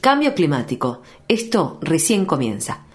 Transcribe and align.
Cambio 0.00 0.34
climático. 0.34 1.02
Esto 1.28 1.78
recién 1.82 2.24
comienza. 2.24 2.86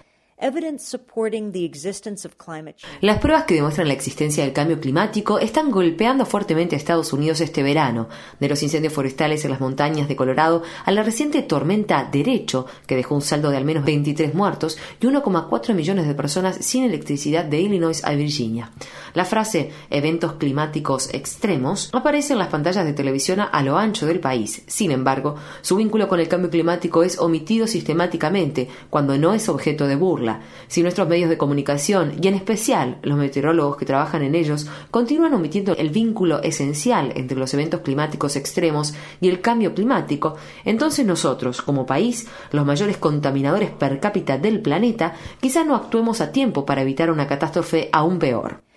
Las 3.00 3.18
pruebas 3.18 3.42
que 3.42 3.54
demuestran 3.54 3.88
la 3.88 3.94
existencia 3.94 4.44
del 4.44 4.52
cambio 4.52 4.78
climático 4.78 5.40
están 5.40 5.72
golpeando 5.72 6.24
fuertemente 6.26 6.76
a 6.76 6.78
Estados 6.78 7.12
Unidos 7.12 7.40
este 7.40 7.64
verano, 7.64 8.08
de 8.38 8.48
los 8.48 8.62
incendios 8.62 8.92
forestales 8.92 9.44
en 9.44 9.50
las 9.50 9.60
montañas 9.60 10.06
de 10.06 10.14
Colorado 10.14 10.62
a 10.84 10.92
la 10.92 11.02
reciente 11.02 11.42
tormenta 11.42 12.08
Derecho, 12.10 12.66
que 12.86 12.94
dejó 12.94 13.16
un 13.16 13.22
saldo 13.22 13.50
de 13.50 13.56
al 13.56 13.64
menos 13.64 13.84
23 13.84 14.32
muertos 14.34 14.78
y 15.00 15.06
1,4 15.06 15.74
millones 15.74 16.06
de 16.06 16.14
personas 16.14 16.56
sin 16.60 16.84
electricidad 16.84 17.44
de 17.44 17.60
Illinois 17.60 18.04
a 18.04 18.12
Virginia. 18.12 18.70
La 19.14 19.24
frase 19.24 19.72
eventos 19.90 20.34
climáticos 20.34 21.12
extremos 21.12 21.90
aparece 21.92 22.34
en 22.34 22.38
las 22.38 22.48
pantallas 22.48 22.84
de 22.84 22.92
televisión 22.92 23.40
a 23.40 23.62
lo 23.64 23.76
ancho 23.76 24.06
del 24.06 24.20
país. 24.20 24.62
Sin 24.68 24.92
embargo, 24.92 25.34
su 25.62 25.74
vínculo 25.74 26.06
con 26.06 26.20
el 26.20 26.28
cambio 26.28 26.50
climático 26.50 27.02
es 27.02 27.18
omitido 27.18 27.66
sistemáticamente 27.66 28.68
cuando 28.88 29.18
no 29.18 29.34
es 29.34 29.48
objeto 29.48 29.88
de 29.88 29.96
burla 29.96 30.27
si 30.66 30.82
nuestros 30.82 31.08
medios 31.08 31.30
de 31.30 31.38
comunicación, 31.38 32.14
y 32.20 32.28
en 32.28 32.34
especial 32.34 32.98
los 33.02 33.18
meteorólogos 33.18 33.76
que 33.76 33.86
trabajan 33.86 34.22
en 34.22 34.34
ellos, 34.34 34.66
continúan 34.90 35.34
omitiendo 35.34 35.76
el 35.76 35.90
vínculo 35.90 36.42
esencial 36.42 37.12
entre 37.16 37.38
los 37.38 37.52
eventos 37.54 37.80
climáticos 37.80 38.36
extremos 38.36 38.94
y 39.20 39.28
el 39.28 39.40
cambio 39.40 39.74
climático, 39.74 40.36
entonces 40.64 41.06
nosotros, 41.06 41.62
como 41.62 41.86
país, 41.86 42.28
los 42.52 42.66
mayores 42.66 42.98
contaminadores 42.98 43.70
per 43.70 44.00
cápita 44.00 44.38
del 44.38 44.60
planeta, 44.60 45.14
quizá 45.40 45.64
no 45.64 45.74
actuemos 45.74 46.20
a 46.20 46.32
tiempo 46.32 46.66
para 46.66 46.82
evitar 46.82 47.10
una 47.10 47.26
catástrofe 47.26 47.88
aún 47.92 48.18
peor. 48.18 48.67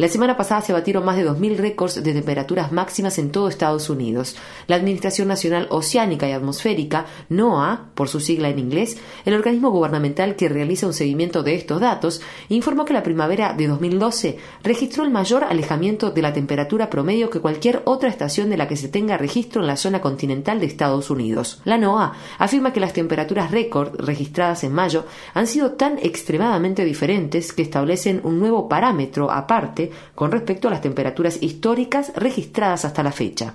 La 0.00 0.08
semana 0.08 0.36
pasada 0.36 0.60
se 0.60 0.72
batieron 0.72 1.04
más 1.04 1.16
de 1.16 1.24
2.000 1.24 1.56
récords 1.56 2.02
de 2.02 2.12
temperaturas 2.12 2.72
máximas 2.72 3.16
en 3.18 3.30
todo 3.30 3.48
Estados 3.48 3.88
Unidos. 3.90 4.34
La 4.66 4.74
Administración 4.74 5.28
Nacional 5.28 5.68
Oceánica 5.70 6.28
y 6.28 6.32
Atmosférica, 6.32 7.06
NOAA, 7.28 7.90
por 7.94 8.08
su 8.08 8.18
sigla 8.18 8.48
en 8.48 8.58
inglés, 8.58 8.98
el 9.24 9.34
organismo 9.34 9.70
gubernamental 9.70 10.34
que 10.34 10.48
realiza 10.48 10.88
un 10.88 10.92
seguimiento 10.92 11.44
de 11.44 11.54
estos 11.54 11.80
datos, 11.80 12.22
informó 12.48 12.84
que 12.84 12.92
la 12.92 13.04
primavera 13.04 13.52
de 13.52 13.68
2012 13.68 14.38
registró 14.64 15.04
el 15.04 15.10
mayor 15.10 15.44
alejamiento 15.44 16.10
de 16.10 16.22
la 16.22 16.32
temperatura 16.32 16.90
promedio 16.90 17.30
que 17.30 17.38
cualquier 17.38 17.82
otra 17.84 18.08
estación 18.08 18.50
de 18.50 18.56
la 18.56 18.66
que 18.66 18.76
se 18.76 18.88
tenga 18.88 19.16
registro 19.16 19.60
en 19.60 19.68
la 19.68 19.76
zona 19.76 20.00
continental 20.00 20.58
de 20.58 20.66
Estados 20.66 21.08
Unidos. 21.08 21.60
La 21.64 21.78
NOAA 21.78 22.14
afirma 22.38 22.72
que 22.72 22.80
las 22.80 22.94
temperaturas 22.94 23.52
récord 23.52 23.94
registradas 24.00 24.64
en 24.64 24.72
mayo 24.72 25.04
han 25.34 25.46
sido 25.46 25.74
tan 25.74 25.96
extremadamente 25.98 26.79
diferentes 26.84 27.52
que 27.52 27.62
establecen 27.62 28.20
un 28.24 28.38
nuevo 28.38 28.68
parámetro 28.68 29.30
aparte 29.30 29.90
con 30.14 30.30
respecto 30.32 30.68
a 30.68 30.70
las 30.70 30.80
temperaturas 30.80 31.42
históricas 31.42 32.12
registradas 32.14 32.84
hasta 32.84 33.02
la 33.02 33.12
fecha. 33.12 33.54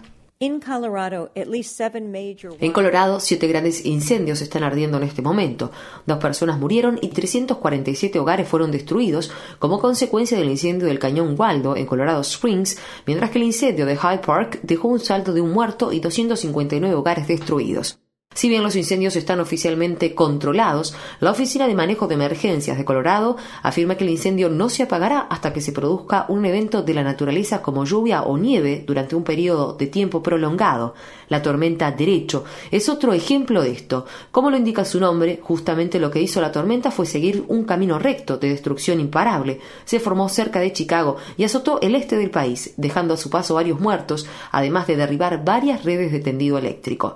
En 2.60 2.74
Colorado, 2.74 3.22
siete 3.22 3.48
grandes 3.48 3.86
incendios 3.86 4.42
están 4.42 4.64
ardiendo 4.64 4.98
en 4.98 5.04
este 5.04 5.22
momento. 5.22 5.72
Dos 6.06 6.18
personas 6.18 6.60
murieron 6.60 7.00
y 7.02 7.08
347 7.08 8.20
hogares 8.20 8.46
fueron 8.46 8.70
destruidos 8.70 9.32
como 9.60 9.80
consecuencia 9.80 10.38
del 10.38 10.50
incendio 10.50 10.88
del 10.88 11.00
cañón 11.00 11.36
Waldo 11.40 11.78
en 11.78 11.86
Colorado 11.86 12.20
Springs, 12.20 12.78
mientras 13.06 13.32
que 13.32 13.38
el 13.38 13.46
incendio 13.46 13.86
de 13.86 13.96
High 13.96 14.22
Park 14.22 14.60
dejó 14.62 14.90
un 14.90 15.00
saldo 15.00 15.34
de 15.34 15.40
un 15.40 15.54
muerto 15.54 15.94
y 15.94 16.02
259 16.02 16.94
hogares 16.94 17.30
destruidos. 17.30 17.98
Si 18.36 18.50
bien 18.50 18.64
los 18.64 18.76
incendios 18.76 19.16
están 19.16 19.40
oficialmente 19.40 20.14
controlados, 20.14 20.94
la 21.22 21.32
Oficina 21.32 21.68
de 21.68 21.74
Manejo 21.74 22.08
de 22.08 22.16
Emergencias 22.16 22.78
de 22.78 22.84
Colorado 22.84 23.38
afirma 23.64 23.96
que 23.96 24.04
el 24.04 24.10
incendio 24.10 24.50
no 24.50 24.68
se 24.68 24.84
apagará 24.84 25.22
hasta 25.22 25.54
que 25.54 25.62
se 25.62 25.72
produzca 25.72 26.26
un 26.28 26.46
evento 26.46 26.84
de 26.84 26.94
la 26.94 27.02
naturaleza 27.02 27.62
como 27.62 27.86
lluvia 27.86 28.24
o 28.24 28.38
nieve 28.38 28.84
durante 28.86 29.16
un 29.16 29.24
periodo 29.24 29.72
de 29.72 29.88
tiempo 29.88 30.22
prolongado. 30.22 30.96
La 31.30 31.42
tormenta 31.42 31.90
Derecho 31.92 32.44
es 32.72 32.90
otro 32.90 33.14
ejemplo 33.14 33.62
de 33.62 33.72
esto. 33.72 34.06
Como 34.32 34.52
lo 34.52 34.58
indica 34.58 34.84
su 34.84 35.00
nombre, 35.00 35.40
justamente 35.42 35.98
lo 35.98 36.12
que 36.12 36.22
hizo 36.22 36.42
la 36.42 36.52
tormenta 36.52 36.92
fue 36.92 37.06
seguir 37.06 37.46
un 37.48 37.64
camino 37.64 38.00
recto 38.00 38.36
de 38.36 38.50
destrucción 38.50 39.00
imparable. 39.00 39.62
Se 39.86 40.02
formó 40.02 40.28
cerca 40.28 40.60
de 40.60 40.74
Chicago 40.74 41.16
y 41.38 41.46
azotó 41.46 41.80
el 41.80 41.96
este 41.96 42.18
del 42.18 42.32
país, 42.32 42.74
dejando 42.76 43.14
a 43.14 43.18
su 43.18 43.30
paso 43.30 43.56
varios 43.56 43.80
muertos, 43.80 44.28
además 44.52 44.88
de 44.88 44.98
derribar 44.98 45.46
varias 45.46 45.86
redes 45.86 46.12
de 46.12 46.20
tendido 46.20 46.58
eléctrico. 46.58 47.16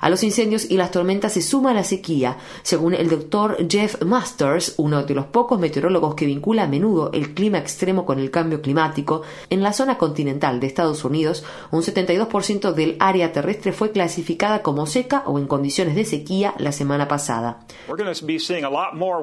A 0.00 0.10
los 0.10 0.22
incendios 0.22 0.70
y 0.70 0.76
las 0.76 0.90
tormentas 0.90 1.32
se 1.32 1.42
suma 1.42 1.72
la 1.72 1.84
sequía, 1.84 2.36
según 2.62 2.92
el 2.94 3.08
doctor 3.08 3.56
Jeff 3.68 4.02
Masters, 4.02 4.74
uno 4.76 5.04
de 5.04 5.14
los 5.14 5.26
pocos 5.26 5.58
meteorólogos 5.58 6.14
que 6.14 6.26
vincula 6.26 6.64
a 6.64 6.68
menudo 6.68 7.10
el 7.12 7.32
clima 7.34 7.58
extremo 7.58 8.04
con 8.04 8.18
el 8.18 8.30
cambio 8.30 8.60
climático. 8.60 9.22
En 9.48 9.62
la 9.62 9.72
zona 9.72 9.96
continental 9.96 10.60
de 10.60 10.66
Estados 10.66 11.04
Unidos, 11.04 11.44
un 11.70 11.82
72% 11.82 12.72
del 12.72 12.96
área 13.00 13.32
terrestre 13.32 13.72
fue 13.72 13.90
clasificada 13.90 14.62
como 14.62 14.86
seca 14.86 15.22
o 15.26 15.38
en 15.38 15.46
condiciones 15.46 15.94
de 15.94 16.04
sequía 16.04 16.54
la 16.58 16.72
semana 16.72 17.08
pasada. 17.08 17.60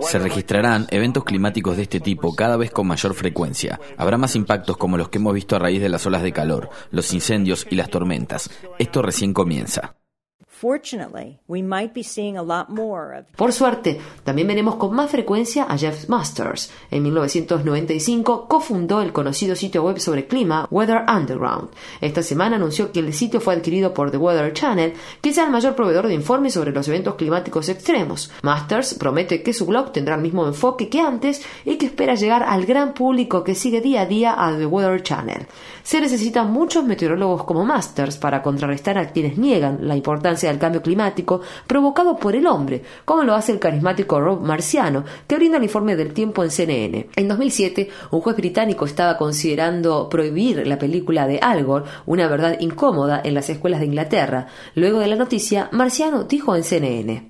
Se 0.01 0.19
registrarán 0.19 0.87
eventos 0.89 1.23
climáticos 1.23 1.77
de 1.77 1.83
este 1.83 1.99
tipo 1.99 2.33
cada 2.35 2.57
vez 2.57 2.71
con 2.71 2.87
mayor 2.87 3.13
frecuencia. 3.13 3.79
Habrá 3.97 4.17
más 4.17 4.35
impactos 4.35 4.77
como 4.77 4.97
los 4.97 5.09
que 5.09 5.19
hemos 5.19 5.33
visto 5.33 5.55
a 5.55 5.59
raíz 5.59 5.81
de 5.81 5.89
las 5.89 6.05
olas 6.07 6.23
de 6.23 6.31
calor, 6.31 6.69
los 6.89 7.13
incendios 7.13 7.67
y 7.69 7.75
las 7.75 7.89
tormentas 7.89 8.22
esto 8.79 9.01
recién 9.01 9.33
comienza. 9.33 9.95
Por 13.35 13.51
suerte, 13.51 13.99
también 14.23 14.47
veremos 14.47 14.75
con 14.75 14.95
más 14.95 15.11
frecuencia 15.11 15.63
a 15.63 15.77
Jeff 15.77 16.07
Masters. 16.07 16.71
En 16.89 17.03
1995 17.03 18.47
cofundó 18.47 19.01
el 19.01 19.11
conocido 19.11 19.57
sitio 19.57 19.83
web 19.83 19.99
sobre 19.99 20.25
clima 20.25 20.65
Weather 20.71 21.03
Underground. 21.07 21.71
Esta 21.99 22.23
semana 22.23 22.55
anunció 22.55 22.93
que 22.93 23.01
el 23.01 23.13
sitio 23.13 23.41
fue 23.41 23.55
adquirido 23.55 23.93
por 23.93 24.09
The 24.09 24.17
Weather 24.17 24.53
Channel, 24.53 24.93
que 25.21 25.31
es 25.31 25.37
el 25.37 25.49
mayor 25.49 25.75
proveedor 25.75 26.07
de 26.07 26.13
informes 26.13 26.53
sobre 26.53 26.71
los 26.71 26.87
eventos 26.87 27.15
climáticos 27.15 27.67
extremos. 27.67 28.31
Masters 28.41 28.93
promete 28.93 29.43
que 29.43 29.51
su 29.51 29.65
blog 29.65 29.91
tendrá 29.91 30.15
el 30.15 30.21
mismo 30.21 30.47
enfoque 30.47 30.87
que 30.87 31.01
antes 31.01 31.41
y 31.65 31.75
que 31.75 31.87
espera 31.87 32.15
llegar 32.15 32.43
al 32.43 32.65
gran 32.65 32.93
público 32.93 33.43
que 33.43 33.53
sigue 33.53 33.81
día 33.81 34.03
a 34.03 34.05
día 34.05 34.35
a 34.37 34.57
The 34.57 34.65
Weather 34.65 35.03
Channel. 35.03 35.45
Se 35.83 35.99
necesitan 35.99 36.53
muchos 36.53 36.85
meteorólogos 36.85 37.43
como 37.43 37.65
Masters 37.65 38.15
para 38.15 38.41
contrarrestar 38.41 38.97
a 38.97 39.09
quienes 39.09 39.37
niegan 39.37 39.79
la 39.81 39.97
importancia 39.97 40.52
del 40.53 40.59
cambio 40.59 40.81
climático 40.81 41.41
provocado 41.67 42.15
por 42.15 42.35
el 42.35 42.47
hombre, 42.47 42.83
como 43.05 43.23
lo 43.23 43.35
hace 43.35 43.51
el 43.51 43.59
carismático 43.59 44.21
Rob 44.21 44.41
Marciano, 44.41 45.03
que 45.27 45.35
brinda 45.35 45.57
el 45.57 45.63
informe 45.63 45.95
del 45.95 46.13
tiempo 46.13 46.43
en 46.43 46.51
CNN. 46.51 47.09
En 47.15 47.27
2007, 47.27 47.89
un 48.11 48.21
juez 48.21 48.37
británico 48.37 48.85
estaba 48.85 49.17
considerando 49.17 50.07
prohibir 50.09 50.65
la 50.67 50.77
película 50.77 51.27
de 51.27 51.39
Al 51.39 51.63
Gore, 51.63 51.85
Una 52.05 52.27
verdad 52.27 52.57
incómoda, 52.59 53.21
en 53.23 53.33
las 53.33 53.49
escuelas 53.49 53.79
de 53.79 53.87
Inglaterra. 53.87 54.47
Luego 54.75 54.99
de 54.99 55.07
la 55.07 55.15
noticia, 55.15 55.69
Marciano 55.71 56.23
dijo 56.23 56.55
en 56.55 56.63
CNN. 56.63 57.29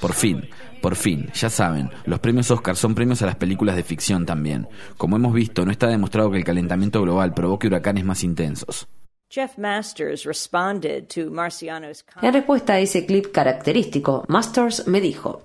Por 0.00 0.12
fin. 0.12 0.48
Por 0.84 0.96
fin, 0.96 1.30
ya 1.32 1.48
saben, 1.48 1.88
los 2.04 2.18
premios 2.18 2.50
Oscar 2.50 2.76
son 2.76 2.94
premios 2.94 3.22
a 3.22 3.26
las 3.26 3.36
películas 3.36 3.74
de 3.74 3.82
ficción 3.82 4.26
también. 4.26 4.68
Como 4.98 5.16
hemos 5.16 5.32
visto, 5.32 5.64
no 5.64 5.70
está 5.70 5.86
demostrado 5.86 6.30
que 6.30 6.36
el 6.36 6.44
calentamiento 6.44 7.00
global 7.00 7.32
provoque 7.32 7.68
huracanes 7.68 8.04
más 8.04 8.22
intensos. 8.22 8.86
En 12.22 12.32
respuesta 12.32 12.74
a 12.74 12.80
ese 12.80 13.06
clip 13.06 13.32
característico, 13.32 14.24
Masters 14.28 14.86
me 14.86 15.00
dijo, 15.00 15.42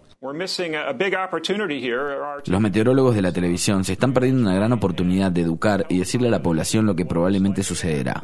los 2.45 2.61
meteorólogos 2.61 3.15
de 3.15 3.21
la 3.21 3.31
televisión 3.31 3.83
se 3.83 3.93
están 3.93 4.13
perdiendo 4.13 4.41
una 4.41 4.55
gran 4.55 4.71
oportunidad 4.73 5.31
de 5.31 5.41
educar 5.41 5.85
y 5.89 5.99
decirle 5.99 6.27
a 6.27 6.31
la 6.31 6.41
población 6.41 6.85
lo 6.85 6.95
que 6.95 7.05
probablemente 7.05 7.63
sucederá. 7.63 8.23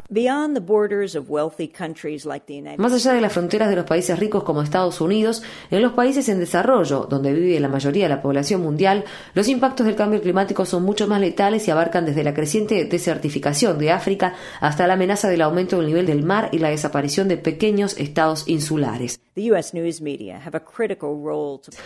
Más 2.77 2.94
allá 2.94 3.13
de 3.13 3.21
las 3.21 3.33
fronteras 3.33 3.69
de 3.69 3.75
los 3.75 3.85
países 3.85 4.19
ricos 4.19 4.44
como 4.44 4.61
Estados 4.61 5.01
Unidos, 5.01 5.44
en 5.71 5.81
los 5.81 5.94
países 5.94 6.29
en 6.29 6.39
desarrollo, 6.39 7.07
donde 7.09 7.33
vive 7.33 7.59
la 7.59 7.67
mayoría 7.67 8.05
de 8.05 8.09
la 8.09 8.21
población 8.21 8.61
mundial, 8.61 9.03
los 9.33 9.47
impactos 9.47 9.85
del 9.85 9.95
cambio 9.95 10.21
climático 10.21 10.65
son 10.65 10.83
mucho 10.83 11.07
más 11.07 11.19
letales 11.19 11.68
y 11.68 11.71
abarcan 11.71 12.06
desde 12.06 12.24
la 12.24 12.33
creciente 12.33 12.85
desertificación 12.85 13.77
de 13.77 13.91
África 13.91 14.35
hasta 14.62 14.88
la 14.88 14.94
amenaza 14.94 15.30
del 15.30 15.41
aumento 15.41 15.77
del 15.77 15.88
nivel 15.88 16.06
del 16.06 16.24
mar 16.24 16.50
y 16.51 16.59
la 16.59 16.69
desaparición 16.69 17.27
de 17.27 17.38
pequeños 17.38 17.97
estados 17.97 18.47
insulares. 18.47 19.25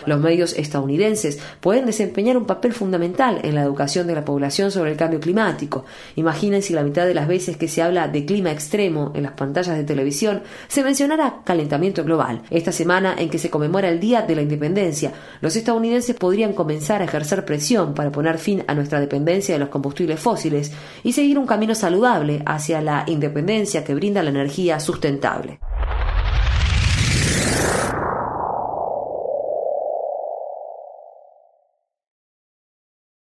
Los 0.05 0.19
medios 0.19 0.53
estadounidenses 0.53 1.39
pueden 1.61 1.87
desempeñar 1.87 2.37
un 2.37 2.45
papel 2.45 2.73
fundamental 2.73 3.39
en 3.41 3.55
la 3.55 3.63
educación 3.63 4.05
de 4.05 4.13
la 4.13 4.23
población 4.23 4.69
sobre 4.69 4.91
el 4.91 4.97
cambio 4.97 5.19
climático. 5.19 5.83
Imaginen 6.15 6.61
si 6.61 6.73
la 6.73 6.83
mitad 6.83 7.07
de 7.07 7.15
las 7.15 7.27
veces 7.27 7.57
que 7.57 7.67
se 7.67 7.81
habla 7.81 8.07
de 8.07 8.23
clima 8.23 8.51
extremo 8.51 9.13
en 9.15 9.23
las 9.23 9.31
pantallas 9.31 9.75
de 9.75 9.83
televisión 9.83 10.43
se 10.67 10.83
mencionara 10.83 11.41
calentamiento 11.43 12.03
global. 12.03 12.43
Esta 12.51 12.71
semana 12.71 13.15
en 13.17 13.31
que 13.31 13.39
se 13.39 13.49
conmemora 13.49 13.89
el 13.89 13.99
Día 13.99 14.21
de 14.21 14.35
la 14.35 14.43
Independencia, 14.43 15.11
los 15.41 15.55
estadounidenses 15.55 16.15
podrían 16.15 16.53
comenzar 16.53 17.01
a 17.01 17.05
ejercer 17.05 17.45
presión 17.45 17.95
para 17.95 18.11
poner 18.11 18.37
fin 18.37 18.63
a 18.67 18.75
nuestra 18.75 18.99
dependencia 18.99 19.55
de 19.55 19.59
los 19.59 19.69
combustibles 19.69 20.19
fósiles 20.19 20.71
y 21.03 21.13
seguir 21.13 21.39
un 21.39 21.47
camino 21.47 21.73
saludable 21.73 22.43
hacia 22.45 22.79
la 22.79 23.05
independencia 23.07 23.83
que 23.83 23.95
brinda 23.95 24.21
la 24.21 24.29
energía 24.29 24.79
sustentable. 24.79 25.59